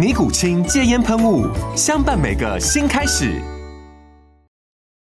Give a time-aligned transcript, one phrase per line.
[0.00, 1.44] 尼古清戒烟喷雾，
[1.76, 3.38] 相伴每个新开始。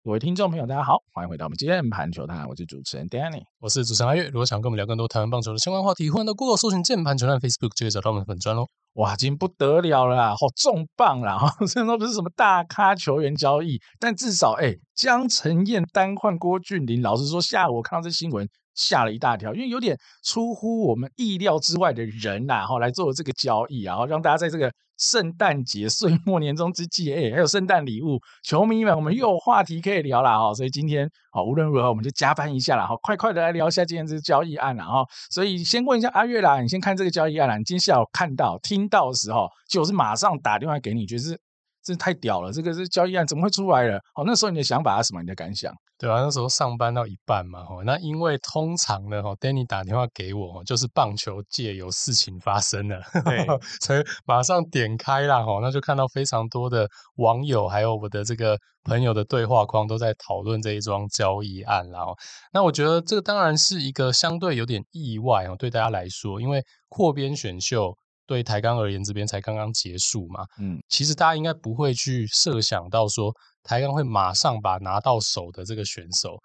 [0.03, 4.27] 各位听众朋友，大家好，欢迎回到我们键盘球探，我是主持人 Danny，我是主持人阿月。
[4.27, 8.67] 如果想跟我们聊更多台湾棒球的相关话题，欢迎到 Google 搜寻键盘球探 Facebook 就可以找到我们的粉专喽。
[8.93, 11.39] 哇，今天不得了了啦，好重磅啦！
[11.39, 18.47] 哈，虽然说不是什么大咖球员交易，但至少哎，江承燕单换郭俊霖，老实说，下午我看到这新闻。
[18.75, 30.53] 吓了一大跳，因为有点出乎我们意料之外的人呐，哈，来做这个交易，然后让大家在这个圣诞节、岁末年终之际，哎，还有圣诞礼物，球迷们，我们又有话题可以聊了哈。
[30.53, 35.05] 所以今天，好，无论如何，我们就加班一下了，哈，快快的来聊一下今天这个交易案了，哈。
[35.29, 41.39] 所以先问一下阿月啦，你先看这个交易案啦，你今天下午看到、听到的时候，就是马上打电话给你，就是。
[41.83, 42.51] 这太屌了！
[42.51, 43.97] 这个是交易案怎么会出来了？
[44.15, 45.21] 哦，那时候你的想法是什么？
[45.21, 45.73] 你的感想？
[45.99, 53.45] 对啊，那时候上班到一半嘛，哈，那因为通常呢，哈，Danny 打电话给我，就是棒球界有事情发生了， 对，
[53.81, 62.15] 所以马上点开了，哈，那就看到非常多的网友还有我的这个朋友的对话框都在讨论这一桩交易案，然后，
[62.51, 67.97] 那我觉得这个当然是一个相对有点意外哦，对大家来说，因为扩编选秀。
[68.25, 76.37] 对台钢而言，这边才刚刚结束嘛，嗯，其实大家应该不会去设想到说台钢会马上把拿到手的这个选手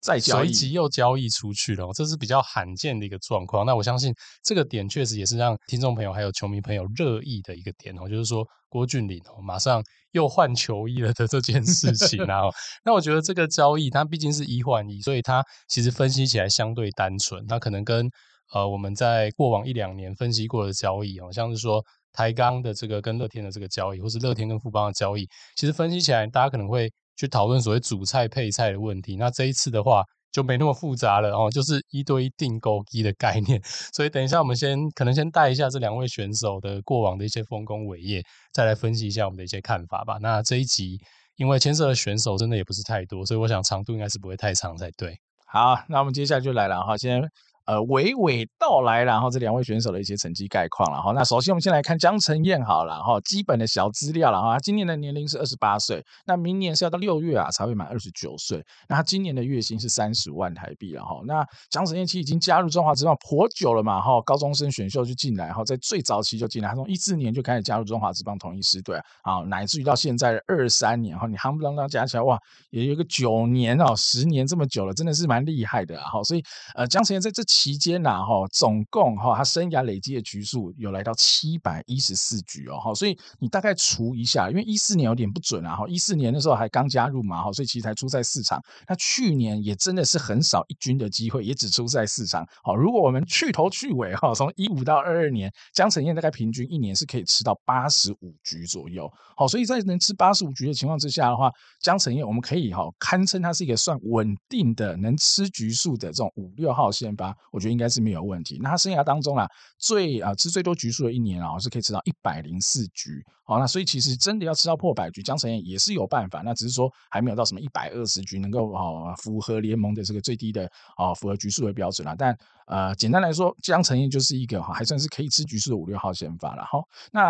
[0.00, 3.66] 再随即又交易出去了，这是比较罕见的一个状况。
[3.66, 9.82] 那我相信这个点确实也是让听众朋友还有球迷朋友热议的一个点哦，就是说郭俊麟哦马上
[10.12, 12.42] 又换球衣了的这件事情啊。
[12.84, 18.10] 那我觉得这个交易它毕竟是一换一，所以它其实分析起来相对单纯，它可能跟。
[18.52, 29.16] 呃，我们在过往一两年分析过的交易，好像是说台钢的这个跟乐天的这个交易，或是乐天跟富邦的交易，其实分析起来，大家可能会去讨论所谓主菜配菜的问题。
[29.16, 33.60] 那这一次的话，就没那么复杂了哦，就是一对一订购机的概念。
[33.92, 40.18] 所以等一下，我们先可能先带一下这两位选手的过往的一些丰功伟业，再来分析一下我们的一些看法吧。
[40.20, 40.98] 那这一集
[41.36, 45.18] 因为牵涉的选手真的也不是太多，所以我想长度应该是不会太长才对。
[45.46, 47.20] 好，那我们接下来就来了哈，先。
[47.66, 51.12] 呃，娓娓道来，然后这两位选手的一些成绩概况了哈。
[51.12, 54.56] 那首先我们先来看江晨燕好了哈，基本的小资料了哈。
[54.60, 58.64] 今年的年龄是二十八岁，那明年是要到六月啊才会满二十九岁。
[58.88, 61.20] 那他今年的月薪是三十万台币了哈。
[61.26, 72.38] 那江晨燕其实已经加入中华职棒颇久了嘛哈，高中生选秀就进来哈，在最早期就进来，他从一四年就开始加入中华职棒统一狮队啊，乃至于到现在二三年哈，你夯不啷当加起来哇，
[72.70, 76.22] 也有个九年哦，十年这么久了，真的是蛮厉害的哈。
[76.22, 76.42] 所以
[76.76, 77.42] 呃，江晨燕在这。
[77.56, 88.62] 期间呐，哈，总共哈，他生涯累积的局数有来到七百一十四局哦，哈，所以你大概除一下，因为一四年有点不准啊，哈，一四年的时候还刚加入嘛，哈，所以其实才出赛四场。
[88.86, 92.46] 那去年也真的是很少一军的机会，也只出赛四场。
[92.62, 99.10] 好，如果我们去头去尾哈，从一五到二二年，江承燕大概平均一年是可以吃到八十五局左右。
[99.34, 101.50] 好，所以在能吃八十五局的情况之下的话，
[101.80, 107.34] 江承燕我们可以哈堪称他是一个算稳定的能吃局数的这种五六号先发。
[107.52, 108.58] 我觉得应该是没有问题。
[108.62, 109.46] 那他生涯当中啊，
[109.78, 113.24] 最啊吃最多局数的一年啊，是可以吃到一百零四局。
[113.46, 116.42] 好，那所以其实真的要吃到破百局，江承燕也是有办法。
[116.44, 122.14] 那只是说还没有到什么一百二十局能够啊符合联盟的这个最低的啊符合局数的标准啦。
[122.18, 126.64] 但呃，简单来说，江承燕就是一个哈还算是可以吃局数的五六号先发了。
[126.64, 126.82] 好，
[127.12, 127.22] 那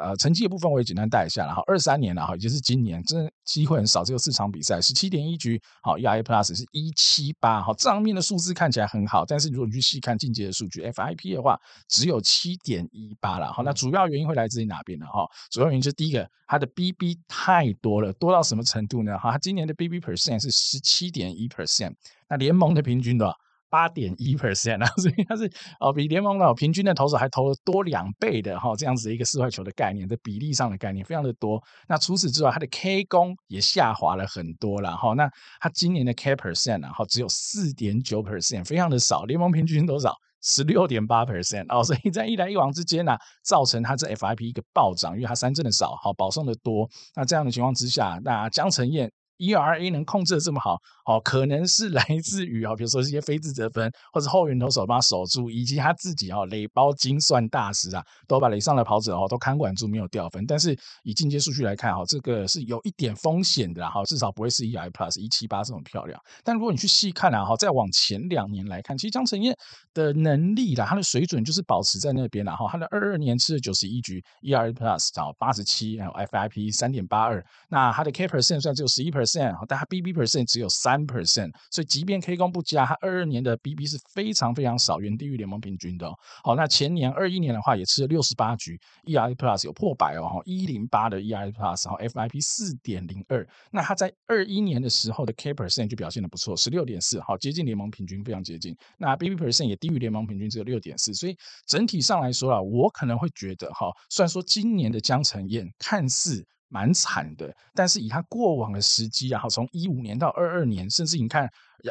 [0.00, 1.54] 呃成绩的部分我也简单带一下了。
[1.54, 5.58] 哈，二三年了哈，也就是今年真的机会很少，只有四场比赛，十七点一局。
[5.80, 7.62] 好，ERA Plus 是一七八。
[7.62, 11.58] 好，账面的数字看起来很好，但是如果你去细看进阶的数据，FIP 的话
[11.88, 13.50] 只有七点一八了。
[13.50, 15.06] 好，那主要原因会来自于哪边呢？
[15.06, 19.16] 哈，主主要原因就是第一个，它的 BB 太多了，多到什么程度呢？
[19.16, 21.94] 哈，它今年的 BB percent 是十七点一 percent，
[22.28, 23.32] 那联盟的平均的。
[23.70, 25.50] 八点一 percent 啊， 所以他是
[25.80, 31.58] 哦比联盟的平均的投手还投了多两倍的哈，这样子的一个四块球的概念，在比例上的概念非常的多。
[31.88, 35.14] 那除此之外，他的 K 攻也下滑了很多了哈。
[35.14, 35.26] 那
[35.58, 39.24] 他今年的 K percent 然后只有四点九 percent，非常的少。
[39.24, 40.14] 联盟平均多少？
[40.42, 46.88] 十六点八 percent 哦， 所以在一来一往之间呢、造成它这 FIP 一个暴涨，因为它三证的少，好保送的多。
[47.14, 49.10] 那这样的情况之下，那江承燕。
[49.42, 60.46] ERA 能控制的这么好，哦，可能是来自于啊，比如说这些非自责分，或者后援投手帮他守住，以及他自己啊，垒包精算大师啊，都把垒上的跑者哦都看管住，没有掉分。
[60.46, 66.20] 但是以进阶数据来看，哈，这个是有一点风险的，哈，至少不会是 ERA Plus 一七八这么漂亮。
[66.44, 69.52] 但如果你去细看啊，哈，再往前两年来看，其实江承燕
[69.92, 79.31] 的能力啦，他的水准就是保持在那边了，哈，他的二二年吃了九十一局，ERA Plus 找八十七，还有 FIP 三点八二，那他的 K percent 算只有十一 percent。
[79.68, 86.12] 但他 BB percent 只有三 percent，所以即便 K 攻不佳，他二二年的 BB 是非常非常少，远低于联盟平均的。
[86.42, 93.46] 好，那前年二一年的话也吃了六十八局，ER Plus 有破百哦，一零八的 ERA Plus，然后 FIP 四点零二。
[93.70, 98.76] 那他在二一年的时候的 K percent 就表现的不错，十六点四，好，接近联盟平均，非常接近。
[98.98, 101.14] 那 BB percent 也低于联盟平均，只有六点四。
[101.14, 101.36] 所以
[101.66, 106.46] 整体上来说啊，我可能会觉得哈，虽然说今年的江城燕看似。
[106.72, 111.46] 蛮惨的，但是以他过往的时机啊，从一五年到二二年，甚至你看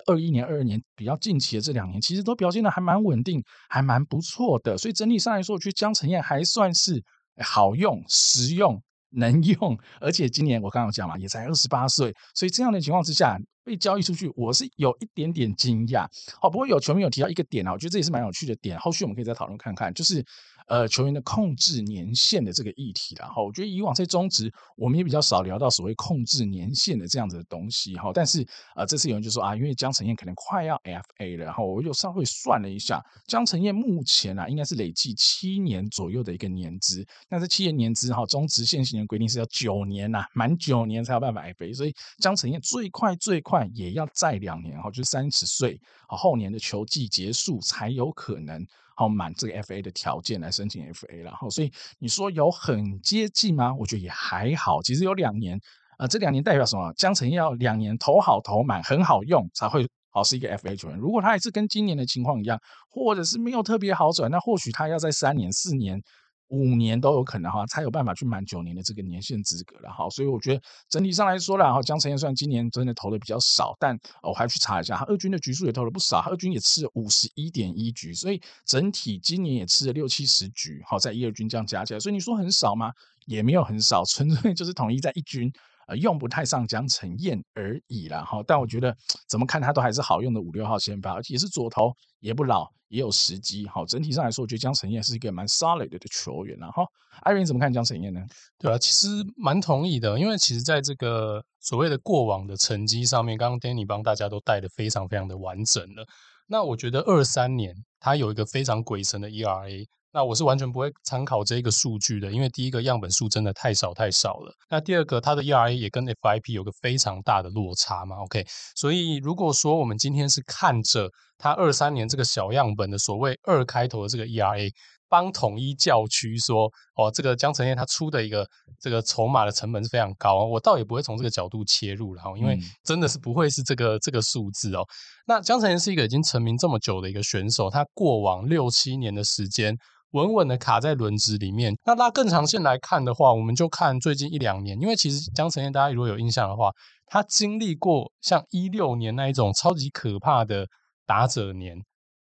[0.07, 4.75] 二一年、二二年比较近期的这两年，其实都表现得还蛮稳定，还蛮不错的。
[4.75, 6.99] 所以整体上来说，我觉得江承燕还算是
[7.43, 8.81] 好用、实用、
[9.11, 16.07] 能用，而且今年我刚刚讲嘛，也才二十八岁，所以这样的情况之下被交易出去，我是有一点点惊讶。
[16.41, 20.25] 好，不过有球迷有提到一个点啊，我觉得这也是蛮有趣的点，后续我们可以再讨论看看，就是。
[20.71, 45.77] 呃，球员的控制年限的这个议题啦，哈，我觉得以往在中职我们也比较少聊到所谓控制年限的这样子的东西，哈，但是呃，这次有人就说啊，因为江承燕可能快要 FA 了，然后我又稍微算了一下，江承燕目前啊应该是累计七年左右的一个年资，那这七年年资哈，中职现行的规定是要九年呐、啊，满九年才有办法 FA，所以江承燕最快最快也要再两年，哈，就三十岁，
[46.07, 48.65] 好，后年的球季结束才有可能。
[48.95, 53.73] 好满这个 FA 的条件来申请 FA，然后所以你说有很接近吗？
[53.73, 54.81] 我觉得也还好。
[54.81, 55.59] 其实有两年，
[55.97, 56.93] 呃，这两年代表什么？
[56.93, 60.97] 江城要两年投好投满，很好用才会好是一个 FA 球员。
[60.97, 62.59] 如果他还是跟今年的情况一样，
[62.89, 66.01] 或者是没有特别好转，那或许他要在三年、四年。
[66.51, 82.91] 五年都有可能哈，才有办法去满九年的这个年限资格了哈，所以我觉得整体上来说啦，哈，江承燕虽然今年真的投的比较少，但我还去查一下，他二军的局数也投了不少，二军也吃了五十一点一局，所以整体今年也吃了六七十局，好，在一二军这样加起来，所以你说很少吗？
[83.25, 85.51] 也没有很少，纯粹就是统一在一军。
[85.95, 88.95] 用不太上江晨燕而已啦，哈，但我觉得
[89.27, 96.85] 怎么看他都还是好用的五六号先发，而且是左投，也不老，也有时机，好，整体上来说，我觉得江晨燕是一个蛮 solid 的球员，然后
[97.23, 98.21] 艾瑞怎么看江晨燕呢？
[98.57, 106.05] 对啊，其实蛮同意的，因为其实在这个所谓的过往的成绩上面，刚刚 Danny 帮大家都带的非常非常的完整了，
[106.47, 109.87] 那我觉得二三年他有一个非常鬼神的 ERA。
[110.13, 114.53] 那我是完全不会参考这个数据的，因为第一个样本数真的太少太少了。
[114.69, 118.17] 那第二个，它的 ERA 也跟 FIP 有个非常大的落差嘛。
[118.17, 124.69] OK，所以如果说我们今天是看着它二三年这个小样本的所谓二开头的这个 ERA，
[125.07, 128.45] 帮统一教区说，哦，这个江承燕他出的一个
[128.81, 134.85] 这个筹码的成本是非常高，我倒也不会从这个角度切入了哈，因为真的是不会是这个这个数字哦。
[135.25, 139.73] 那江承燕是一个已经成名这么久的一个选手，他过往六七年的时间。
[140.11, 141.73] 稳稳的卡在轮值里面。
[141.85, 146.71] 那拉更长线来看的话，我们就看最近一两年，因为其实江承燕大家如果有印象的话，
[147.07, 150.65] 他经历过像一六年那一种超级可怕的
[151.05, 151.77] 打者年，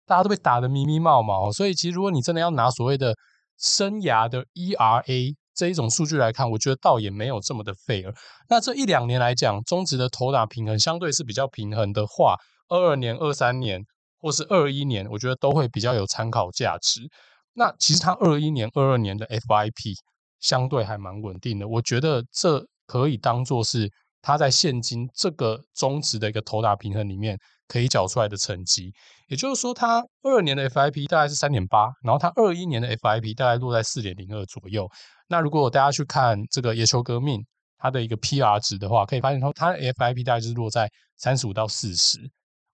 [0.05, 1.51] 大家都被打得密密麻麻。
[1.51, 3.15] 所以其实如果你真的要拿所谓的
[3.57, 8.13] 生涯的 ERA 这一种数据来看，我觉得倒也没有这么的 fair。
[8.49, 12.35] 那这一两年来讲，中职的投打平衡相对是比较平衡的话，
[12.67, 13.81] 二二年、二三年
[14.19, 17.09] 或是二一年，我觉得都会比较有参考价值。
[17.55, 19.95] 那其实它二一年、二二年的 FIP
[20.41, 23.89] 相对还蛮稳定的，我觉得这可以当做是
[24.21, 28.91] 它在现今这个中值的一个投打平衡里面可以缴出来的成绩。
[29.27, 34.87] 也就是说，它二二年的 FIP 大概是三点八，然后它二一年的 FIP 大概落在四点零二左右。
[35.27, 37.43] 那如果大家去看这个野球革命
[37.77, 42.19] 它的一个 PR 值的话，可以发现说它的 FIP 大概就是落在三十五到四十。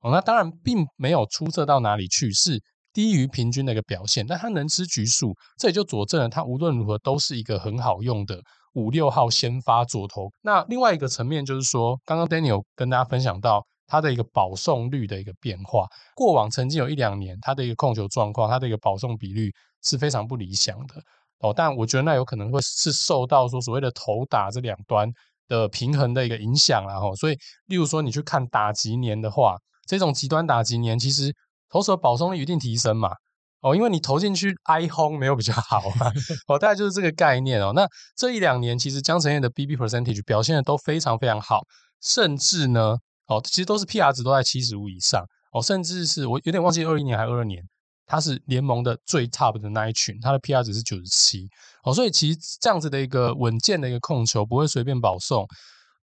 [0.02, 2.62] 哦，那当然并没有出色到哪里去，是。
[2.94, 8.40] 低于平均的一个表现，但他能吃局数，这也就佐证了他无论如何都是一个很好用的
[8.74, 10.32] 五六号先发左投。
[10.42, 15.86] 那另外一个层面就是说，刚刚 Daniel 跟大家分享到，他的一个保送率的一个变化。
[16.16, 19.52] 过往曾经有一两年，他的一个控球状况，他的一个保送比率
[19.84, 20.96] 是非常不理想的
[21.40, 21.54] 哦。
[21.56, 25.10] 但我觉得那有可能会是受到说所谓的投打这两端
[25.48, 27.00] 的平衡的一个影响啊。
[27.00, 31.34] 哈，所以例如说你去看打击年的话，这种极端打击年，其实
[31.72, 33.10] 投手保送率一定提升嘛。
[33.62, 36.12] 哦，因为你投进去挨轰没有比较好嘛。
[36.48, 37.72] 哦，大概就是这个概念哦。
[37.74, 41.62] 那这一两年其实江承燕的 BB percentage 表现的都非常非常好，
[42.02, 42.98] 甚至呢。
[43.28, 45.24] 哦，其实都是 PR 值都在七十五以上
[45.54, 47.64] 哦，甚至是我有点忘记二一年还是二二年，
[48.06, 51.48] 他是联盟的最 top 的那一群，他的 PR 值是九十七
[51.86, 55.46] 哦，所以其实这样子的一个稳健的一个控球，不会随便保送，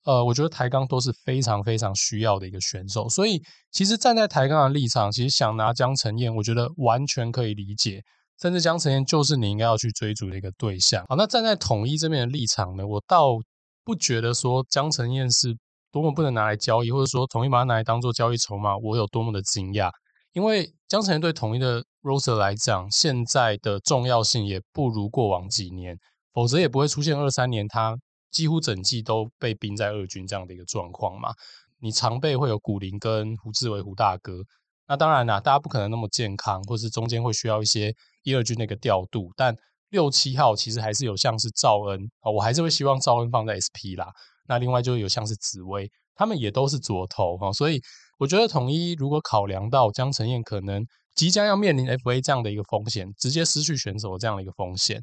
[0.09, 8.03] 呃，我觉得台钢都是非常非常需要的一个选手，所以其实站在台钢的立场，其实想拿江承燕，我觉得完全可以理解，
[8.41, 11.05] 甚至江承燕就是你应该要去追逐的一个对象。
[11.09, 13.37] 好，那站在统一这边的立场呢，我倒
[13.85, 15.57] 不觉得说江承燕是。
[15.91, 19.91] 多么不能拿来交易，或者说统一把它拿来当做交易筹码，我有多么的惊讶。
[20.35, 25.97] 因为江承燕对统一的 roster 来讲，现在的重要性也不如过往几年，
[26.35, 27.97] 否则也不会出现二三年他
[28.31, 31.33] 几乎整季都被冰在二军这样的一个状况嘛。
[31.81, 34.43] 你常备会有古林跟胡志伟胡大哥，
[34.89, 37.95] 那当然啦，大家不可能那么健康，或是中间会需要一些
[38.25, 39.55] 一二军的一个调度，但
[39.91, 44.09] 六七号其实还是有像是赵恩啊，我还是会希望赵恩放在 SP 啦。
[44.49, 47.81] 那另外就有像是紫薇，他们也都是左投哈，所以
[48.19, 55.01] 我觉得统一如果考量到江承燕可能即将要面临 FA 这样的一个风险，直接失去选手这样的一个风险，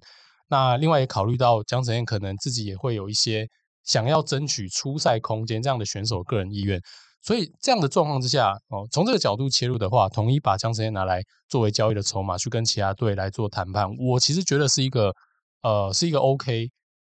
[0.47, 3.47] 那另外也考虑到江承燕可能自己也会有一些
[3.83, 6.79] 想要争取出赛空间这样的选手个人意愿，
[7.21, 15.13] 所以这样的状况之下哦，从这个角度切入的话，统一把江承燕拿来作为交易的筹码去跟其他队来做谈判，我其实觉得是一个
[15.61, 16.69] 呃是一个 OK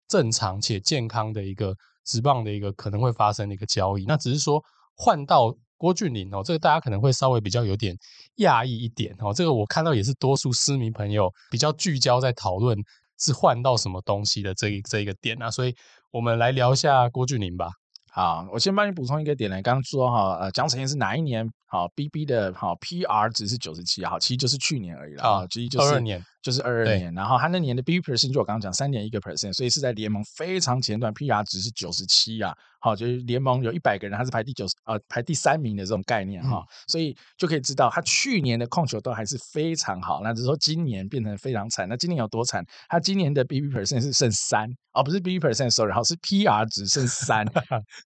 [0.08, 1.74] 正常且健康的一个。
[2.06, 4.60] 直棒的一个可能会发生的一个交易，那只是说
[4.96, 7.94] 换到郭俊麟哦，这个大家可能会稍微比较有点
[8.38, 9.32] 讶异一点哦。
[9.32, 12.76] 这个我看到也是多数私迷朋友比较聚焦在讨论
[13.20, 15.74] 是换到什么东西的这一这一个点啊，所以
[16.10, 17.68] 我们来聊一下郭俊霖吧。
[18.12, 21.48] 好，我先帮你补充一个点呢，刚刚说哈，呃，江承燕是哪一年？
[21.66, 42.64] 好，BB 的好 PR 值是九十七，好，其实就是去年而已了啊，其实就是二二年，就是二二年，然后他那年的 B P percent 就我刚刚讲三点一个 percent，所以是在联盟非常前段，PR 值是九十七啊，好，就是联盟有一百个人，他是排第九十，呃，排第三名的这种概念哈，所以就可以知道他去年的控球都还是非常好，那只是说今年变成非常惨，那今年有多惨？
[42.88, 47.46] 他今年的 B P percent 是剩三，哦，不是 B P percent，sorry，好，是 PR 值剩三，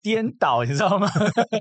[0.01, 1.09] 颠 倒，你知道吗？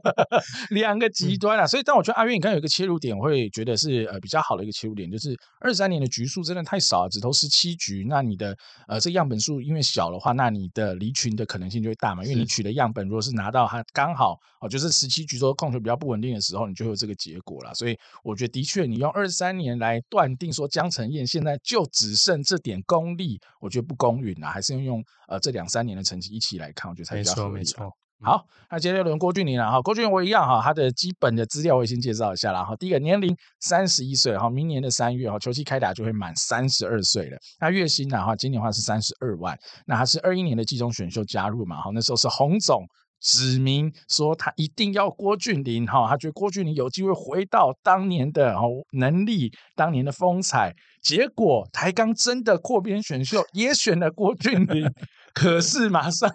[0.70, 1.92] 两个极端啊，所以但。
[1.92, 17.74] 我觉得阿渊，你刚刚有一个切入点，我会觉得是呃比较好的一个切入点，就是二三年的局数真的太少了，只投十七局，那你的呃这样本数因为小的话，那你的离群的可能性就会大嘛，因为你取的样本如果是拿到它刚好哦，就是十七局说控球比较不稳定的时候，你就会有这个结果了。
[17.74, 27.54] 所以我觉得的确，你用二三年来断定说江承燕现在就只剩这点功力，我觉得不公允啊，还是用用呃这两三年的成绩一起来看，我觉得才比较合理。
[27.54, 27.92] 没错。
[28.24, 29.82] 好，那接着轮郭俊麟了哈。
[29.82, 32.76] 郭俊麟我一样哈，他的基本的资料我也先介绍一下了哈。
[32.76, 37.38] 第一个年龄三十一岁哈，明年的三月哈，球季开打就会满三十二岁了。
[37.58, 39.58] 那月薪呢哈，今年的话是三十二万。
[39.86, 42.86] 那他是二一年的季中选秀加入嘛哈，那时候是洪总
[43.20, 50.72] 指明说他一定要郭俊麟哈，他觉得郭俊麟有机会回到当年的哦能力，当年的风采。
[51.02, 54.88] 结果台钢真的扩编选秀也选了郭俊麟。
[55.34, 56.30] 可是马上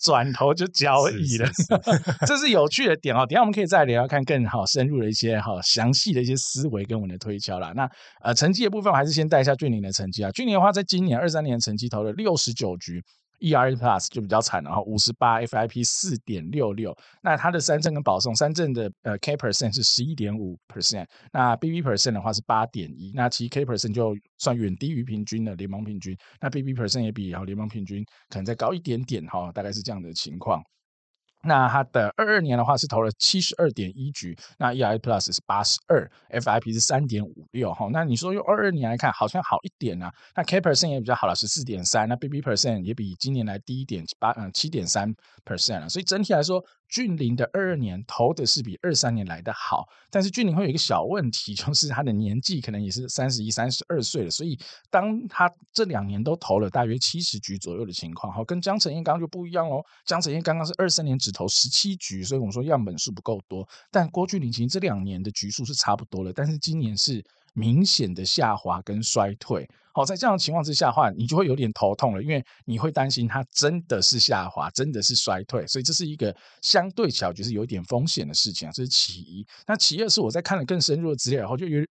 [0.00, 1.68] 转头就交易了，是是
[2.02, 3.26] 是这是有趣的点哦。
[3.26, 7.72] 等一下我们可以再聊聊看更好深入的一些哈详细的一些思维跟我们的推敲啦。
[7.74, 7.88] 那
[8.22, 10.30] 呃成绩的部分，我还是先带一下俊宁的成绩啊。
[10.30, 13.02] 俊宁的话，在今年二三年的成绩投了六十九局。
[13.42, 26.72] ERA Plus 就比较惨了哈，五十八 FIP 四点六六，那它的三振跟保送，三振的呃 K percent 是十一点五 percent，那 BB percent 的话是八点一，那其实 K percent 就算远低于平均的联盟平均，那 BB
[26.72, 30.62] percent 也比然后联盟平均可能再高一点点哈，大概是这样的情况。
[31.44, 37.88] 那他的二二年的话是投了七十二点一局，那 ERA Plus 是八十二，FIP 是三点五六哈。
[37.92, 40.12] 那你说用二二年来看，好像好一点啊。
[40.36, 42.08] 那 K percent 也比较好了，十四点三。
[42.08, 45.88] 那 BB percent 也比今年来低一点，八嗯七点三 percent 了。
[45.88, 46.64] 所以整体来说。
[46.92, 54.58] 俊麟的二二年投的是比二三年来的好，但是俊麟会有一个小问题，就是他的年纪可能也是三十一、三十二岁了，所以
[54.90, 59.82] 当他这两年都投了大约七十局左右的情况，哈，跟江承燕刚刚就不一样喽。
[60.04, 63.66] 江承燕刚刚是二三年只投十七局，所以我们说样本数不够多。
[63.90, 67.24] 但郭俊林其实这两年的局数是差不多了，但是今年是
[67.54, 69.68] 明显的下滑跟衰退。
[69.94, 79.46] 好，在这样的情况之下的话，你就会有点头痛了，因为你会担心它真的是下滑，真的是衰退，所以这是一个相对起来就是有点风险的事情啊，这是其一。
[79.66, 81.84] 那其二是我在看了更深入的资料以后，就越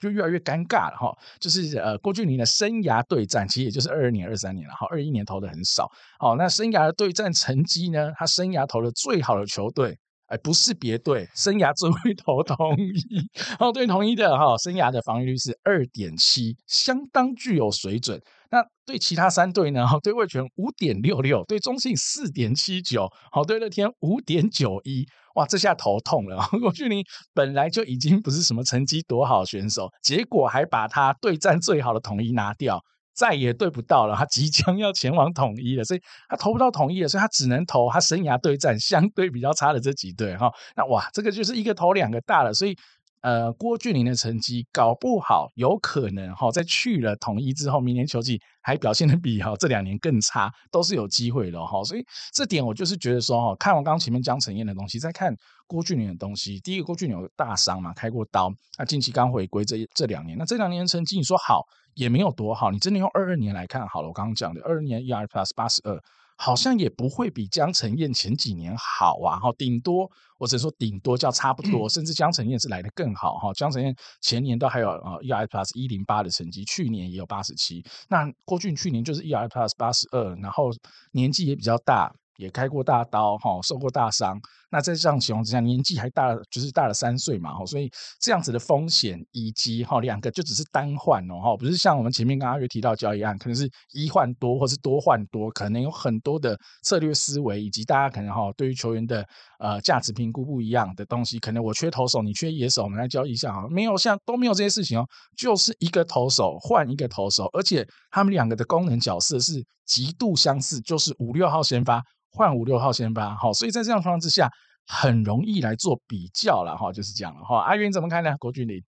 [0.00, 1.16] 就越来越尴尬了哈。
[1.38, 5.90] 就是呃，郭俊霖的生涯对战，其实也就是二二年、二三年了哈，二一年投的很少。
[6.18, 8.12] 好，那生涯的对战成绩呢？
[8.16, 9.98] 他生涯投的最好的球队。
[10.28, 13.30] 哎，不是别队，生涯只会投同一，
[13.60, 18.20] 哦，对同一的哈，生涯的防御率是二点七，相当具有水准。
[18.50, 19.86] 那对其他三队呢？
[19.86, 26.46] 哈，对味全五点六六，对中信四点七九，好，对乐天五点九一，哇，这下头痛了。
[26.60, 32.80] 郭俊麟本来就已经不是什么成绩多好选手，结果还把他对战最好的统一拿掉。
[33.14, 40.52] 再也对不到了，他即将要前往统一了，所以他投不到统一了，所以他只能投他生涯对战相对比较差的这几队哈。
[40.76, 42.76] 那哇，这个就是一个投两个大了，所以
[43.22, 51.82] 呃，郭俊麟的成绩搞不好有可能哈，在去了统一之后，明年球季还表现得比哈这两年更差，都是有机会的哈。
[51.82, 55.34] 所以这点我就是觉得说哈，看完刚前面江承燕的东西，再看
[55.66, 61.64] 郭俊麟的东西，第一个郭俊麟有大伤嘛，开过刀，那近期刚回归这这两年，那这两年成绩你说好？
[61.94, 64.08] 也没有多好，你真的用二二年来看好了。
[64.08, 65.98] 我刚刚讲的二二年 E R Plus 八十二，
[66.36, 69.38] 好像也不会比江承燕前几年好啊。
[69.40, 73.52] 哈，顶多我只能说顶多叫差不多，甚至江承燕是来的更好哈。
[73.54, 77.84] 江承燕前年都还有呃 ERA Plus 一零八的成绩，去年也有八十七。
[78.08, 80.70] 那郭俊去年就是 ERA Plus 八十二，然后
[81.12, 82.12] 年纪也比较大。
[82.38, 84.38] 也开过大刀哈，受过大伤。
[84.70, 87.88] 那在这样情况之下，年纪还大了，就是大了三岁嘛哈，所以
[88.20, 99.24] 这样子的风险以及哈两个就只是单换哦哈，不是像我们前面刚刚有提到交易案，可能是一换多或是多换多，可能有很多的策略思维，以及大家可能哈对于球员的
[99.60, 105.06] 呃价值评估不一样的东西，可能我缺投手，你缺野手，我们来交易一下哈，没有像都没有这些事情哦，
[105.36, 112.02] 就是一个投手换一个投手，而且他们两个的功能角色是极度相似，就是五六号先发。
[112.32, 114.46] 换五六号先发，好，所以在这样的状况之下，
[114.86, 117.60] 很容易来做比较了哈，就是这样了哈。
[117.60, 118.36] 阿云怎么看呢？
[118.38, 118.82] 郭俊麟，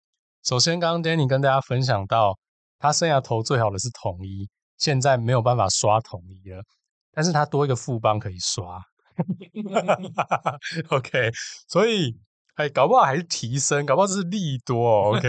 [0.43, 2.39] 首先刚刚 Danny 跟大家分享到，
[2.79, 4.49] 他生涯投最好的是统一，
[4.79, 6.63] 现在没有办法刷统一了，
[7.13, 8.81] 但是他多一个副帮可以刷。
[10.91, 11.31] OK，
[11.69, 12.17] 所以。
[12.57, 15.11] 哎，搞不好还是提升，搞不好这是利多。
[15.19, 15.29] OK，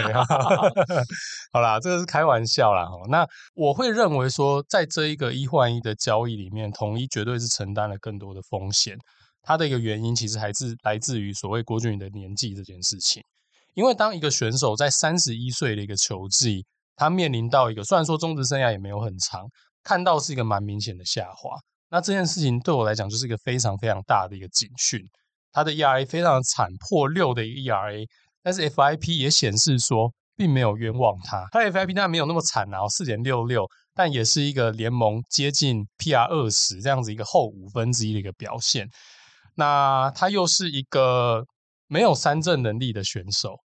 [1.52, 2.88] 好啦，这个是开玩笑啦。
[3.10, 8.96] 那我会认为说，在这一个一换一的交易里面，统一绝对是承担了更多的风险。
[9.46, 13.24] 它的一个原因其实还是来自于所谓郭俊宇的年纪这件事情。
[13.76, 19.46] 因为当一个选手在三十一岁的一个球季，他面临到一个虽然说中职生涯也没有很长，
[19.84, 21.58] 看到是一个蛮明显的下滑。
[21.90, 25.00] 那这件事情对我来讲就是一个非常非常大的一个警讯。
[25.52, 28.06] 他的 ERA 非常的惨，破六的一个 ERA，
[28.42, 31.46] 但是 FIP 也显示说并没有冤枉他。
[31.52, 38.90] 他的 FIP 当然没有那么惨啊，四点六六，但也是一个联盟接近 PR 二十这样子一个后五分之一的一个表现。
[39.56, 41.44] 那他又是一个
[41.88, 43.58] 没有三振能力的选手，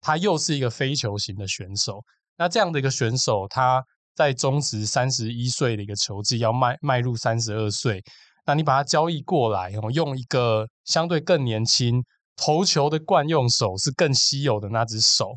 [0.00, 2.02] 他又是一个非球型的选手。
[2.36, 3.82] 那这样的一个选手，他
[4.14, 8.02] 在中职三十一岁的一个球季，要迈迈入三十二岁。
[8.44, 12.04] 那你把它交易过来，用一个相对更年轻
[12.36, 15.32] 投球的惯用手是更稀有的那只手，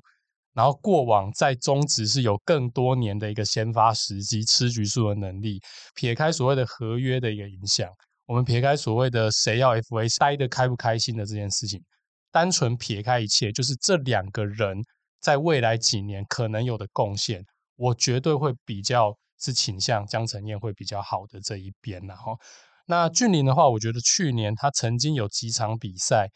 [0.54, 5.60] 然后过往在中职是有更多年的一个先发时机、吃局数的能力。
[5.96, 7.90] 撇开所谓的合约的一个影响，
[8.30, 11.84] 我们撇开所谓的谁要 FA 待得开不开心的这件事情，
[12.32, 14.78] 单纯撇开一切，就是这两个人
[15.20, 17.44] 在未来几年可能有的贡献，
[17.76, 22.38] 我绝对会比较是倾向江承燕会比较好的这一边，然后。
[22.86, 26.28] 那俊麟的话，我觉得去年他曾经有几场比赛，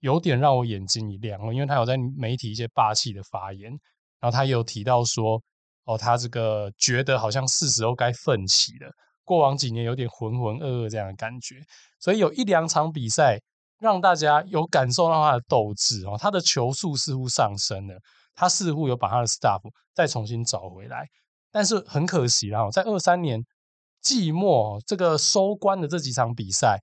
[0.00, 3.70] 有点让我眼睛一亮，因为他有在媒体一些霸气的发言，
[4.20, 5.42] 然后他也有提到说，
[5.84, 8.92] 哦，他这个觉得好像是时候该奋起了，
[9.30, 11.62] 过往几年有点浑浑噩噩这样的感觉，
[12.00, 13.38] 所以有一两场比赛
[13.78, 17.94] 让大家有感受到他的斗志哦，他的球速似乎上升了，
[18.34, 19.60] 他似乎有把他的 staff
[19.94, 21.06] 再重新找回来，
[21.52, 23.40] 但是很可惜啦，在二三年。
[24.02, 26.78] 季末这个收官的这几场比赛，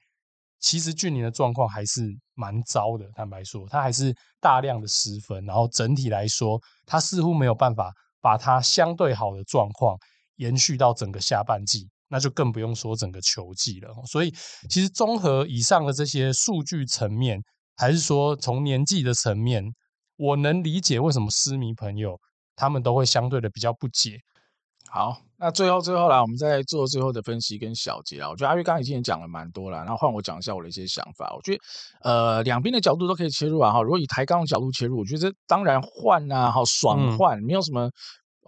[0.59, 2.03] 其实俊麟的状况还是
[2.35, 3.09] 蛮糟的。
[3.15, 9.97] 坦白说，他还是大量的失分，然后整体来说，他似乎没有办法把他相对好的状况
[10.35, 13.89] 延续到整个下半季，那就更不用说整个球季了。
[14.05, 14.31] 所以，
[14.69, 17.41] 其实综合以上的这些数据层面，
[17.75, 19.63] 还是说从年纪的层面，
[20.15, 22.19] 我能理解为什么狮迷朋友
[22.55, 24.17] 他们都会相对的比较不解。
[24.89, 28.29] 好，那最后最后来，我们再做最后的分析跟小结啊。
[28.29, 31.29] 我觉得阿月刚才已经讲了蛮多了，然后换我讲一下我的一些想法。
[31.35, 31.59] 我觉得
[32.01, 33.73] 呃，两边的角度都可以切入啊。
[33.73, 37.91] 哈，如果以抬杠的角度切入，我觉得这当然换啊，好爽换，没有什么。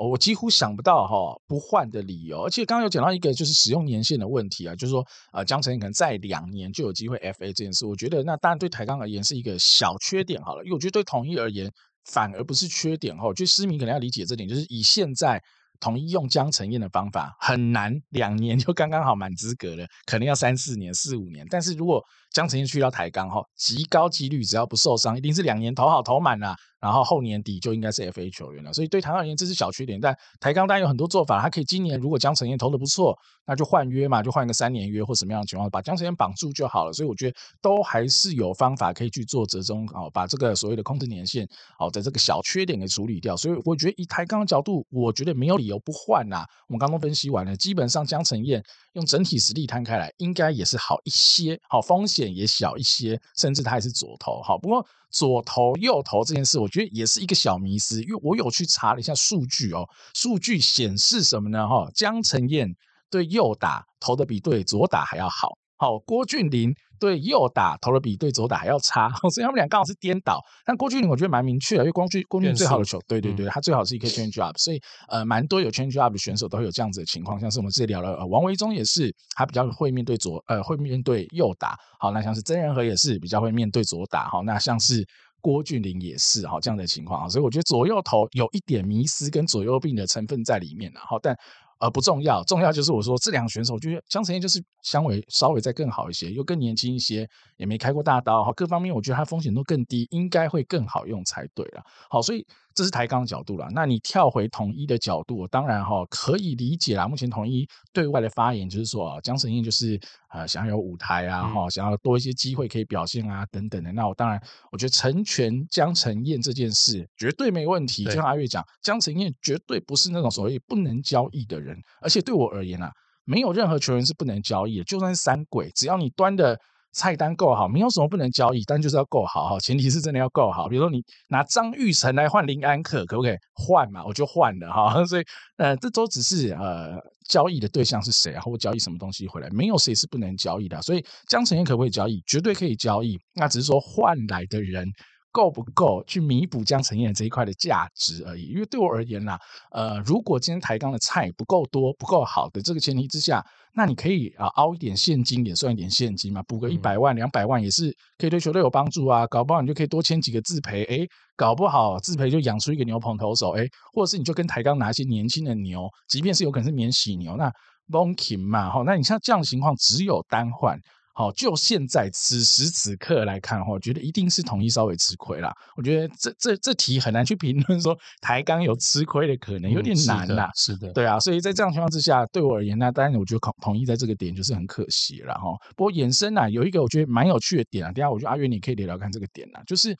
[0.07, 11.69] 我几乎想不到哈不换的理由，而且刚刚有讲到一个就是使用年限的问题啊，就是说呃江承燕可能再两年就有机会 FA 这件事，我觉得那当然对台钢而言是一个小缺点好了，因为我觉得对统一而言
[12.05, 15.41] 反而不是缺点哈，我觉得狮迷可能要理解这点，就是以现在
[15.79, 26.55] 统一用江承燕的方法很难两年就刚刚好满资格了，可能要三四年、四五年，但是如果江承燕去到台钢哈，极高几率只要不受伤，一定是两年投好投满了。
[26.79, 29.99] 然后后年底就应该是 FA 球员了，所以对台钢而言这是小缺点。
[29.99, 33.13] 但台钢当然有很多做法，他可以今年如果江承燕投的不错，
[33.45, 36.93] 那就换约嘛，就换一个三年约或什么样的情况，把江承燕绑住就好了。
[36.93, 41.45] 所以我觉得都还是有方法可以去做折中哦，把这个所谓的控制年限
[41.79, 43.35] 哦的这个小缺点给处理掉。
[43.35, 46.45] 所以我觉得以台钢的角度，我觉得没有理由不换呐。
[46.69, 48.63] 我们刚刚分析完了，基本上江承燕
[48.93, 54.41] 用整体实力摊开来，应该也是好一些，好风险也小一些，甚至他还是左投。
[54.41, 54.85] 好，不过。
[55.11, 61.67] 左投右投这件事，我觉得也是一个小迷思，因为我有去查了一下数据哦，数据显示什么呢？
[61.67, 62.69] 哈，江承燕
[63.09, 65.57] 对右打投的比对左打还要好。
[65.77, 70.39] 好，郭俊霖对右打投的比对左打还要差， 所以他们俩刚好是颠倒。
[70.65, 77.39] 但郭俊麟我觉得蛮明确的，因为光俊郭俊麟最好的球，对对对，他最好是一个 change up，所以呃，蛮多有 change up 的选手都会有这样子的情况。
[77.39, 81.77] 像是我们之前聊了，呃，王维忠也是，他比较会面对左，呃，会面对右打。
[81.99, 84.27] 好，那像是曾仁和也是比较会面对左打。
[84.27, 85.05] 好，那像是
[85.41, 87.29] 郭俊麟也是，好这样的情况。
[87.29, 90.91] 所以我觉得左右投有一点迷失跟左右病的成分在里面。
[90.95, 91.35] 好，但。
[91.79, 101.83] 呃，不重要，重要就是我说这两个选手，我觉得江晨燕就是香味稍微再更好一些，又更年轻一些，也没开过大刀，哈，各方面我觉得它风险都更低，应该会更好用才对了。
[102.09, 102.45] 好，所以。
[102.75, 107.07] 这是抬杠的角度啦，那你跳回统一的角度，当然哈可以理解啦。
[107.07, 113.91] 目前统一对外的发言就是说，江承燕就是呃想要有舞台啊，哈、嗯，想要多一些机会可以表现啊，等等的。
[113.91, 118.05] 那我当然，我觉得成全江承燕这件事绝对没问题。
[118.05, 122.89] 就像阿月讲，江承燕绝对不是那种所谓不能交易的人，而且对我而言啊，
[123.25, 126.57] 没有任何球员是不能交易的，就算是三鬼，只要你端的。
[126.91, 129.59] 菜单够好，没有什么不能交易，但就是要够好哈。
[129.59, 130.67] 前提是真的要够好。
[130.67, 134.03] 比如说你拿张玉成来换林安可，可不可以换嘛？
[134.05, 135.03] 我就换了哈。
[135.07, 135.23] 所以
[135.57, 136.97] 呃，这都只是呃
[137.27, 140.81] 交易的对象是谁啊，或交易什么东西回来，没有谁是不能交易的。
[140.81, 142.23] 所以江晨燕可不可以交易？
[142.25, 143.17] 绝对可以交易。
[143.35, 144.87] 那只是说换来的人。
[145.31, 148.47] 够不够去弥补江承燕这一块的价值而已？
[148.47, 149.39] 因为对我而言啦，
[149.71, 159.27] 呃，如果今天台钢的菜不够多、不够好的这个前提之下，那你可以啊凹一点现金，也算一点现金嘛，补个一百万、两百万也是可以对球队有帮助啊。
[159.27, 167.51] 搞不好你就可以多签几个自培，哎，搞不好自培就养出一个牛棚投手，哎，或者是你就跟台钢拿一些年轻的牛，即便是有可能是免洗牛，那
[167.91, 170.79] Bonking 嘛，哈，那你像这样的情况，只有单换。
[171.19, 175.53] 好，就现在此时此刻来看的话，我觉得一定是统一稍微吃亏啦。
[175.75, 180.55] 我觉得这这这题很难去评论说台钢有吃亏的可能，有点难啦、嗯。
[180.55, 181.19] 是的，是的，对啊。
[181.19, 185.41] 所以在这样情况之下，对我而言，那当然我觉得统统一在这个点就是很可惜了哈。
[185.75, 189.93] 不过衍生啊，有一个我觉得蛮有趣的点啊，等下我觉得阿月你可以聊聊看这个点啊，就是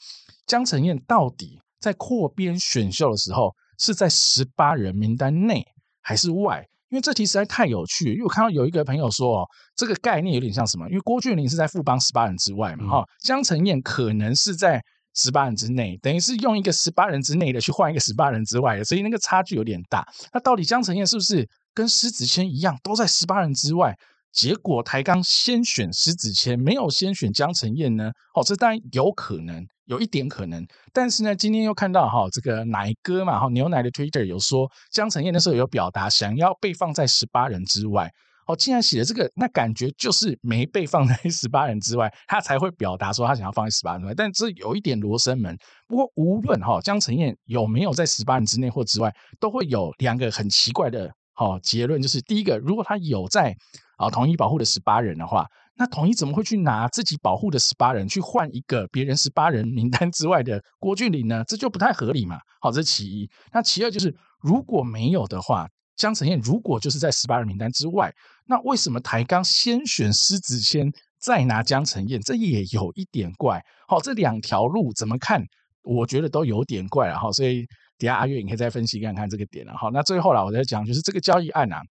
[0.47, 5.65] 江承燕到底在扩编选秀的时候是在十八人名单内
[6.01, 6.65] 还是外？
[6.89, 10.88] 因为这题实在太有趣，因为我看到有一个朋友说，哦，这个概念有点像什么？
[10.89, 14.82] 因为郭俊霖是在富邦十八人之外嘛，哈、嗯，江承燕可能是在
[15.15, 20.08] 十八人之内，等于是用一个十八人之内的去换一个十八人之外的，所以那个差距有点大。
[20.34, 23.95] 那到底江承燕是不是跟施子谦一样，都在十八人之外？
[24.31, 28.11] 结果台钢先选施子谦，没有先选江承燕呢？
[28.33, 29.65] 哦，这当然有可能。
[29.85, 30.63] 有一点可能，
[30.93, 38.07] 但是呢，今天又看到哈，这个奶哥嘛，哈牛奶的 Twitter 有说江承燕那时候有表达想要被放在十八人之外。
[38.45, 44.13] 哦，既然写了这个，那感觉就是没被放在十八人之外，他才会表达说他想要放在十八人之外。
[44.15, 45.57] 但这有一点罗生门。
[45.87, 53.55] 不过无论哈江承燕有没有在十八人之内或之外，都会有两个很奇怪的哈结论，就是第一个，如果他有在
[53.99, 55.45] 啊统一保护的十八人的话。
[55.75, 61.41] 那统一怎么会去拿自己保护的十八人去换一个别人十八人名单之外的郭俊麟呢？
[61.47, 62.38] 这就不太合理嘛。
[62.59, 63.29] 好，这是其一。
[63.53, 68.13] 那其二就是，如果没有的话，江承燕如果就是在十八人名单之外，
[68.45, 72.19] 那为什么台钢先选施子谦，再拿江承燕？
[72.19, 73.63] 这也有一点怪。
[73.88, 75.41] 好，这两条路怎么看？
[75.81, 77.31] 我觉得都有点怪了哈。
[77.31, 77.65] 所以
[77.97, 79.73] 底下阿月你可以再分析看看这个点了。
[79.77, 81.81] 好，那最后啦，我再讲，就是这个交易案啊，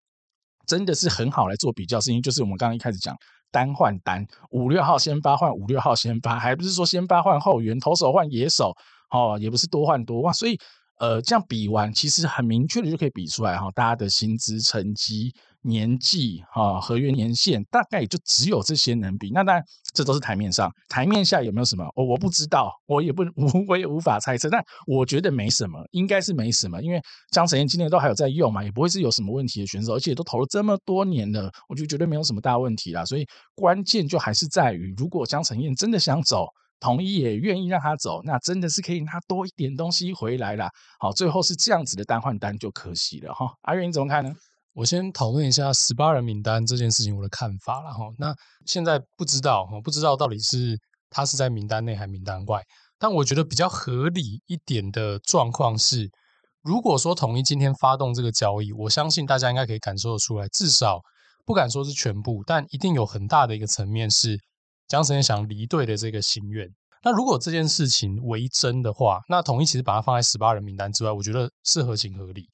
[0.68, 3.16] 真的是很好来做比较，是因为就是我们刚刚一开始讲。
[3.50, 8.74] 单换单，五六号先发换五六号先发，还不是说先发换后援，投手换野手，
[9.10, 10.54] 哦，也不是多换多哇，所以
[11.00, 15.34] 呃，这样比完，其实很明确的就可以比出来哈，大家的薪资成绩。
[15.62, 19.30] 年纪哈，合约年限大概也就只有这些能比。
[19.32, 21.84] 那当然，这都是台面上，台面下有没有什么？
[21.94, 23.24] 我我不知道，我也不
[23.68, 24.48] 我也无法猜测。
[24.48, 27.00] 但我觉得没什么，应该是没什么，因为
[27.32, 33.04] 江承燕今年都还有在用嘛，也不会是有什么问题的选手，而且都投了这么多年了，我就绝对没有什么大问题啦。
[33.04, 36.46] 所以关键就还是在于，如果江承燕真的想走，
[36.80, 40.70] 统一也愿意让他走，那真的是可以拿多一点东西回来啦。
[41.00, 43.52] 好，最后是这样子的单换单就可惜了哈。
[43.62, 44.32] 阿月你怎么看呢？
[44.78, 48.04] 我先讨论一下十八人名单这件事情我的看法了哈。
[48.16, 48.32] 那
[48.64, 50.78] 现在不知道哈，不知道到底是
[51.10, 52.62] 他是在名单内还名单外。
[52.96, 56.08] 但我觉得比较合理一点的状况是，
[56.62, 61.00] 如果说统一今天发动这个交易，我相信大家应该可以感受得出来，至少
[61.44, 64.38] 不敢说是全部，但一定有很大的一个层面是
[64.86, 66.68] 江承燕想离队的这个心愿。
[67.02, 72.46] 那如果这件事情为真的话，那统一其实把它放在十八人名单之外，我觉得是合情合理。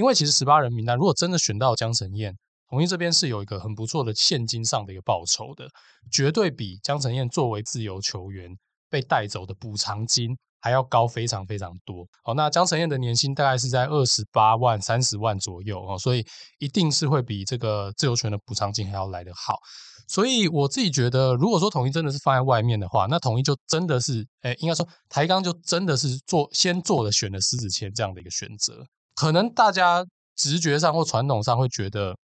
[0.00, 2.34] 因为其实十八人名单，如果真的选到江承燕，
[2.70, 5.68] 统一这边是有一个很不错的现金上的一个报酬的，
[6.10, 8.48] 绝对比江承燕作为自由球员
[8.88, 12.06] 被带走的补偿金还要高非常非常多。
[12.24, 16.24] 好，那江承燕的年薪大概是在二十八万、三十万左右哦，所以
[16.58, 19.58] 一定是会比这个自由权的补偿金还要来得好。
[20.08, 28.82] 所以我自己觉得，如果说统一真的是放在外面的话，那统一就真的是，哎，应该说台钢就真的是做先做的选了施子签这样的一个选择。
[29.20, 30.02] 可能大家
[30.34, 32.16] 直觉上或传统上会觉得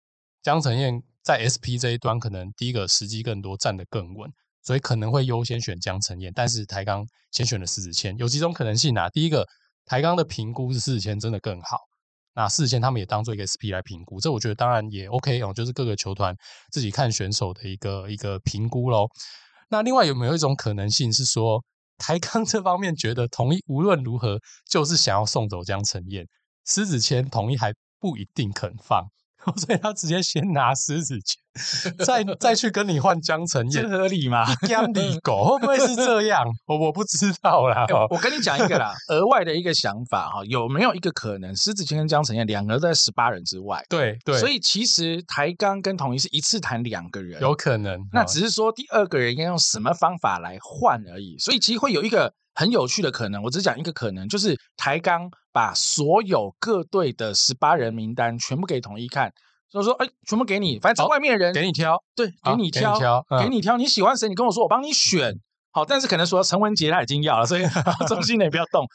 [0.41, 4.31] 江承燕在 SP 这一端可能第一个时机更多，站得更稳，
[4.63, 6.31] 所以可能会优先选江承燕。
[6.33, 9.09] 但是台钢先选了施子谦，有几种可能性啊？
[9.09, 9.45] 第一个，
[9.83, 11.79] 台钢的评估是施子谦真的更好，
[12.33, 16.33] 那施子谦他们也当做一个 SP 来评估，这我觉得当然也 OK 哦，就是各个球团
[16.71, 19.05] 自己看选手的一个一个评估喽。
[19.67, 21.61] 那另外有没有一种可能性是说，
[21.97, 26.25] 台钢这方面觉得统一无论如何就是想要送走江承燕？
[26.65, 29.07] 狮子签同意还不一定肯放，
[29.57, 31.41] 所以他直接先拿狮子签，
[32.05, 34.45] 再再去跟你换江承燕，这合理吗？
[34.67, 36.43] 江里狗会不会是这样？
[36.67, 37.85] 我 我不知道啦。
[37.85, 43.83] 欸、我跟你讲一个啦， 额外的一个想法哈，有没有一个可能，施子谦跟江承燕两个都在十八人之外？
[43.89, 47.99] 对对，所以其实台钢跟统一是一次谈两个人，有可能。
[48.11, 52.33] 那只是说第二个人要用什么方法来换而已，所以其实会有一个。
[52.57, 59.29] 很有趣的可能，我只讲一个可能，就是台钢把所有各队的十八人名单全部给统一看，
[59.81, 65.33] 所以说，哎，全部给你，反正找外面的人给你挑，对，给你挑，给你挑，给你挑，你喜欢谁，你跟我说，我帮你选。
[65.71, 67.63] 好，但是可能说陈文杰他已经要了，所以
[68.07, 68.85] 中心的也不要动。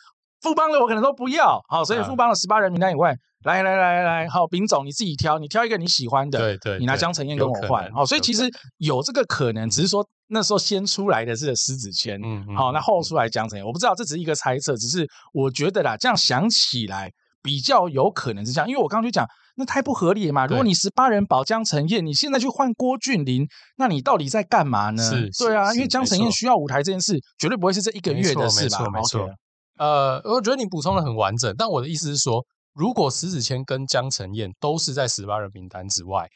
[0.41, 3.15] 富邦的我可能都不要，好，所以富邦的十八人名单以外，
[3.45, 10.07] 来来来来来，好，丙总你自己挑，你挑一个你喜欢的，对对，你拿江承燕跟我换，好，所以其实有这个可能，只是说。
[10.33, 17.11] 那时候先出来的是石子谦，嗯，嗯，好，那后出来江承燕，我不知道，这只是一个猜测，只是我觉得啦，这样想起来
[17.43, 19.27] 比较有可能是这样，因为我刚刚就讲，
[19.61, 20.47] 那太不合理了嘛。
[20.47, 23.47] 如果你十八人保江承燕，你现在去换郭俊麟，
[23.77, 25.03] 那你到底在干嘛呢？
[25.03, 28.79] 是，对啊，因为江承燕需要舞台这件事，绝对不会是这一个月的事吧？
[28.79, 29.31] 没错，没错。
[29.79, 32.45] 呃，我觉得你补充的很完整，但我的意思是说，
[32.75, 36.27] 如果石子谦跟江承燕都是在十八人名单之外。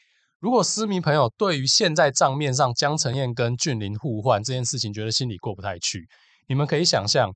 [0.41, 6.07] 如果私迷朋友对于现在账面上江承燕跟俊麟互换这件事情觉得心里过不太去，
[6.47, 7.31] 你们可以想象，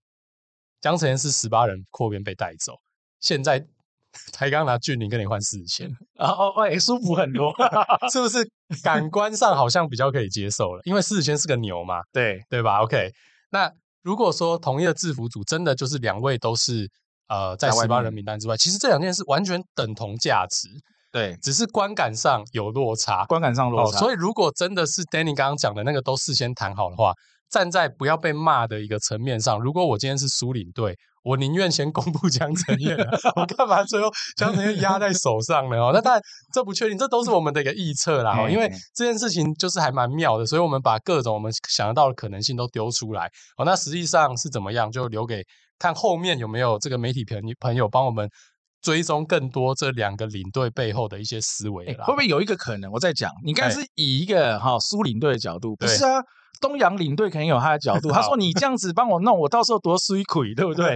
[0.80, 2.74] 江承燕是十八人扩编被带走，
[3.20, 3.66] 现在
[4.34, 7.54] 台钢拿俊麟跟你换四千，哦 哦，哎，舒服很多，
[8.12, 8.48] 是不是？
[8.84, 13.12] 感官上好像比较可以接受了，因为四千是个牛嘛，对对吧？OK，
[13.52, 13.72] 那
[14.04, 16.90] 如果说同一个制服组真的就是两位都是
[17.28, 20.68] 呃在十八人名单之外，其实这两件事完全等同价值。
[21.12, 23.98] 对，只是观感上有落差，观感上落差。
[23.98, 27.12] 哦，所以如果真的是 Danny 刚刚讲的那个都事先谈好的话，
[27.50, 30.96] 站在不要被骂的一个层面上，如果我今天是输领队，
[31.30, 32.98] 我宁愿先公布江承燕，
[33.36, 35.78] 我干嘛最后江承燕压在手上呢？
[35.78, 38.36] 哦，那当然这不确定，这都是我们的一个预测啦。
[38.36, 43.28] 哦，因为这件事情就是还蛮妙的，所以我们把各种我们想得到的可能性都丢出来。
[43.58, 45.44] 哦，那实际上是怎么样，就留给
[45.78, 48.28] 看后面有没有这个媒体朋朋友帮我们。
[48.82, 52.92] 追踪更多这两个领队背后的一些思维，会不会有一个可能？
[52.92, 56.22] 我在讲，你刚才是以一个哈苏领队的角度，不是啊？
[56.62, 58.12] 东洋领队肯定有他的角度。
[58.12, 60.94] 他说：“你这样子帮我弄，我到时候多水亏，对不对？”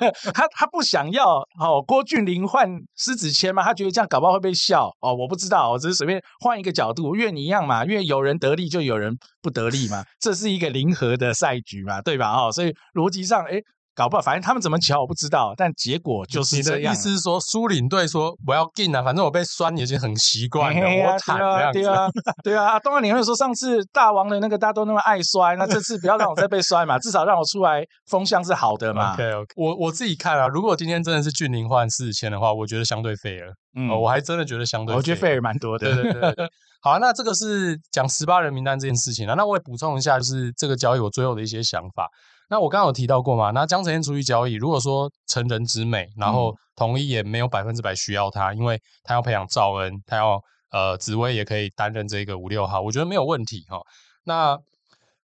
[0.32, 3.62] 他他不想要哦，郭俊霖换施子谦嘛？
[3.62, 5.14] 他觉得这样搞不好会被笑哦。
[5.14, 12.32] 我不知道，我只是随便换一个角度，因为你一样嘛，因为有人得利就有人不得利嘛，这是一个零和的赛局嘛，对吧？
[12.32, 13.60] 哦，所以逻辑上，哎。
[13.94, 16.80] 搞不好，反正他们怎么瞧我不知道，但结果就是这样。
[16.80, 21.70] 你的意思是说，苏领队说我要进啊，反正我被酸已经很习惯了，嘿嘿我惨了。
[21.72, 22.08] 对啊，
[22.42, 29.14] 对啊，东岸你会说上次大王的那个大家都那么爱摔，那这次不要让我再被摔嘛，至少让我出来风向是好的嘛。
[29.14, 33.52] OK OK，我我自己看啊，如果今天真的是俊林换四千的话，我觉得相对 fair。
[33.76, 35.92] 嗯、哦，我还真的觉得相对，我觉得 fair 蛮多的。
[35.92, 36.48] 对对对对，
[36.80, 42.08] 好、啊，那这个是讲十八人名单这件事情啊，那我也补充一下，就是这个交易我最后的一些想法。
[42.50, 43.50] 那我刚刚有提到过嘛？
[43.52, 50.38] 那江承燕出去交易，如果说成人之美，然后统一也没有百分之百需要他，因为他要培养赵恩，他要
[50.70, 53.82] 呃紫薇也可以担任这个五六号，我觉得没有问题哈、哦。
[54.24, 54.58] 那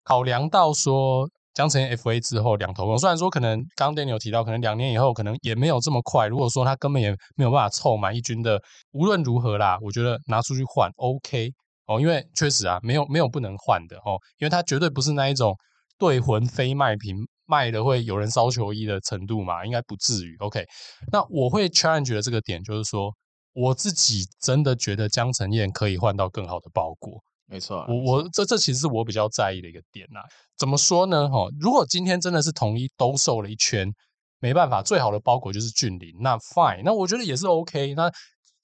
[0.04, 6.26] 考量到说江承燕 FA 之后两头空，虽然说可能刚刚 Danny 有提到，可能两年以后可能也没有这么快。
[6.26, 8.60] 如果说他根本也没有办法凑满一军的，
[8.92, 11.50] 无论如何啦，我觉得拿出去换 OK
[11.86, 15.56] 哦，因为确实啊，没有没有不能换的哦，因为他绝对不是那一种。
[15.98, 19.64] 兑魂非卖品卖的会有人烧球衣的程度嘛？
[19.64, 20.36] 应该不至于。
[20.38, 20.64] OK，
[21.12, 23.12] 那我会 challenge 的这个点就是说，
[23.52, 27.22] 我自己真的觉得江晨燕可以换到更好的包裹。
[27.48, 30.18] 没错，我我这这其实是我比较在意的一个点呐。
[30.58, 31.28] 怎么说呢？
[31.28, 33.88] 哈，如果今天真的是统一兜售了一圈，
[34.40, 38.10] 没办法，最好的包裹就是俊麟，那 fine，那我觉得也是 OK，那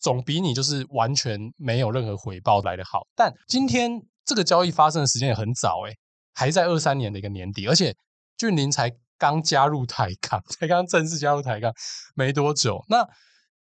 [0.00, 3.06] 总比你就是完全没有任何回报来的好。
[3.14, 5.94] 但今天这个交易发生的时间也很早，诶。
[6.34, 7.94] 还在二三年的一个年底，而且
[8.36, 11.72] 俊林才刚加入台钢， 才刚正式加入台钢
[12.14, 12.82] 没多久。
[12.88, 13.06] 那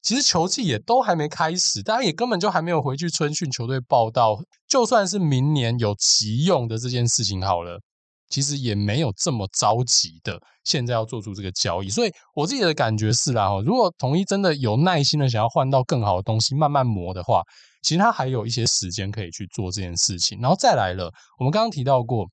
[0.03, 4.39] 其实球季也都还没开始，大家也根本就还没有回去春训球队报到。
[4.69, 7.81] 就算是明年有急用的这件事情好了，
[8.29, 11.89] 其实也没有这么着急的，现在要做出这个交易。
[11.89, 17.43] 所以我自己的感觉是啦，如果统一真的有耐心的想要换到更好的东西，慢慢磨的话，
[17.83, 20.39] 其实他还有一些时间可以去做这件事情。
[20.41, 22.27] 然后再来了，我们刚刚提到过。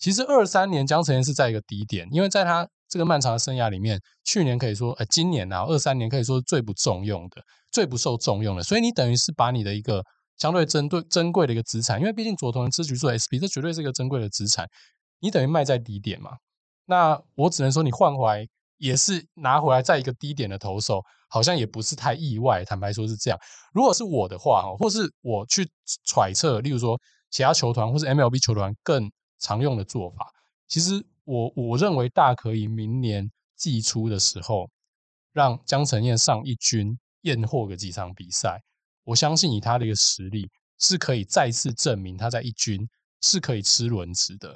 [0.00, 8.62] 其实二三年江承燕是在一个低点，因为在他这个漫长的生涯里面，去年可以说，呃，今年啊，二三年可以说是最不重用的，最不受重用的。
[8.62, 10.02] 所以你等于是把你的一个
[10.38, 14.66] 相对珍对珍贵的一个资产，因为毕竟左投人吃局数 SP，这绝对是一个珍贵的资产，
[15.20, 16.30] 你等于卖在低点嘛。
[16.86, 22.64] 那我只能说，你换回来也是拿回来在一个低点的投手，好像也不是太意外。
[22.64, 23.38] 坦白说是这样。
[23.74, 25.68] 如果是我的话，哈，或是我去
[26.06, 26.98] 揣测，例如说
[27.30, 29.10] 其他球团或是 MLB 球团更。
[29.40, 30.30] 常用的做法，
[30.68, 34.68] 其实我我认为大可以明年季初的时候，
[35.32, 38.60] 让江承燕上一军验货个几场比赛。
[39.04, 40.48] 我相信以他的一个实力，
[40.78, 42.86] 是可以再次证明他在一军
[43.22, 44.54] 是可以吃轮值的。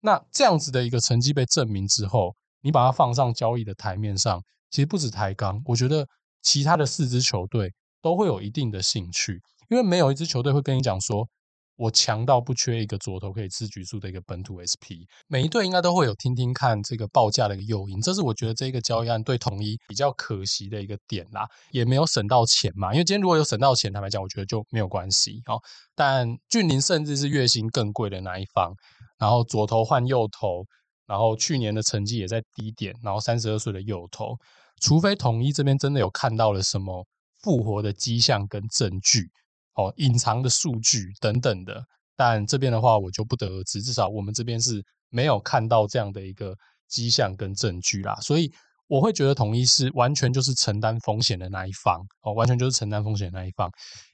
[0.00, 6.06] 那这样子的一个成绩被证明之后，你把它放上交易的台面上，其实不止台钢，我觉得
[6.42, 11.28] 其他的四支球队都会有一定的兴趣，因为没有一支球队会跟你讲说。
[11.76, 25.60] 我强到不缺一个左投可以吃局数的一个本土 SP，每一队应该都会有听听看这个报价的一个诱因，这是我觉得这个交易案对统一比较可惜的一个点啦，也没有省到钱嘛，因为今天如果有省到钱，坦白讲，我觉得就没有关系哦。
[25.96, 28.72] 但俊麟甚至是月薪更贵的那一方，
[29.18, 30.64] 然后左投换右投，
[31.06, 34.36] 然后去年的成绩也在低点，然后三十二岁的右投，
[34.80, 37.04] 除非统一这边真的有看到了什么
[37.42, 39.28] 复活的迹象跟证据。
[39.74, 41.82] 哦，隐藏的数据等等的，
[42.16, 43.82] 但这边的话我就不得而知。
[43.82, 46.54] 至少我们这边是没有看到这样的一个
[46.88, 48.52] 迹象跟证据啦，所以
[48.86, 53.68] 我会觉得统一是完全就是承担风险的那一方哦，完全就是承担风险的那一方。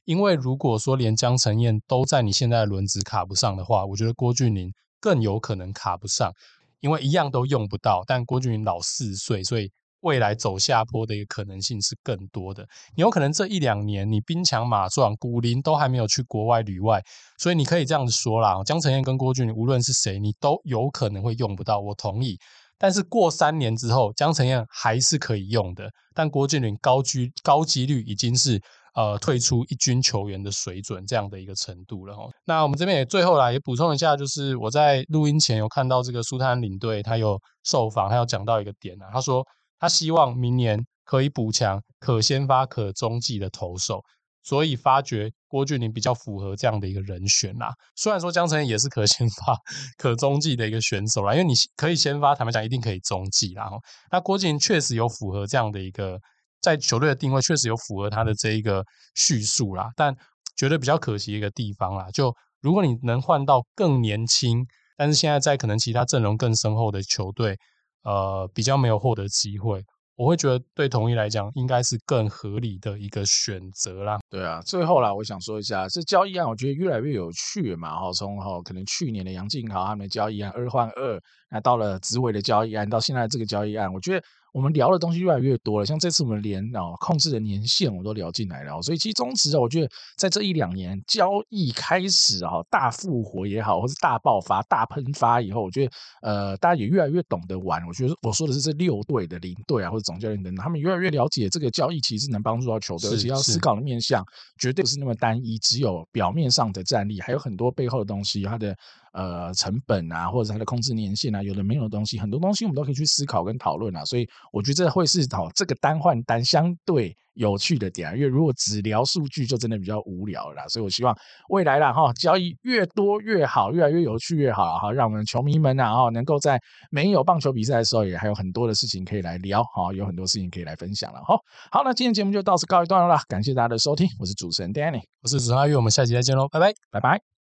[0.05, 6.33] 因为如果说连江承燕都在你现在的轮值卡不上的话，我觉得郭俊麟更有可能卡不上，
[6.81, 8.03] 因为一样都用不到。
[8.07, 9.70] 但郭俊麟老四岁，所以。
[10.01, 17.03] 未来走下坡的一个可能性是更多的，你有可能这一两年你兵强马壮，古林都还没有去国外旅外，
[17.39, 22.39] 所以你可以这样子说啦，江承燕跟郭俊麟无论是谁，你都有可能会用不到，我同意。
[22.79, 28.59] 但是过三年之后，江承燕还是可以用的，但郭俊麟高居高几率已经是
[28.95, 32.23] 呃退出一军球员的水准这样的一个程度了哈。
[32.47, 39.47] 那我们这边也最后来也补充一下，就是我在录音前有看到这个苏泰安领队他有受访，他有讲到一个点啊，他说。
[39.81, 44.01] 他希望明年可以补强可先发可中继的投手，
[44.43, 47.73] 所以发掘郭俊麟比较符合这样的一个人选啦。
[47.97, 49.57] 虽然说江承也是可先发
[49.97, 53.69] 可中继的一个选手啦，因为你可以先发，坦白讲一定可以中继啦。
[54.12, 56.21] 那郭俊麟确实有符合这样的一个
[56.61, 59.88] 在球队的定位，确实有符合他的这一个叙述啦。
[59.97, 60.14] 但
[60.57, 64.64] 觉得比较可惜一个地方啦，就如果你能换到更年轻，
[64.97, 67.57] 但是现在在可能其他阵容更深厚的球队。
[68.03, 69.85] 呃，比较没有获得机会，
[70.17, 74.19] 我会觉得对统一来讲，应该是更合理的一个选择啦。
[74.29, 77.99] 对啊，最后啦，我想说一下，这交易案我觉得越来越有趣嘛。
[77.99, 84.25] 哈，从哈可能去年的杨靖豪他们的交易案二换二，那到了紫伟的交易案，到现在这个交易案，我觉得。
[84.53, 95.92] 我们聊的东西越来越多了，像这次我们连啊控制的年限我都聊进来了，所以其实中职啊，我觉得在这一两年交易开始啊大复活也好，或是大爆发、大喷发以后，我觉得
[96.23, 97.87] 呃大家也越来越懂得玩。
[97.87, 104.25] 我觉得我说的是这六队的领队啊或者总教练等等，他们越来越了解这个交易其实能帮助到球队，而且要思考的面向
[104.59, 108.77] 绝对不是那么单一，只有表面上的战力，还有很多背后的东西，它的。
[109.13, 114.04] 呃，成本啊，或者它的控制年限啊，有的没有的东西，很多东西我们都可以去思考跟讨论啊。
[114.04, 118.15] 所以我觉得这会是哦，这个单换单相对有趣的点啊。
[118.15, 120.69] 因为如果只聊数据，就真的比较无聊了啦。
[120.69, 121.13] 所以我希望
[121.48, 126.61] 未来啦哈，交易越多越好，越来越有趣越好哈，让我们球迷们啊哈，能够在
[126.92, 131.37] 没有棒球比赛的时候，也还有很多的事情可以来聊哈，有很多事情可以来分享了哈。
[131.73, 137.40] 好，那今天节目就到此告一段落了，感谢大家的收听，我是主持人 Danny，我是子阿玉，我们下期再见喽，拜拜，拜拜。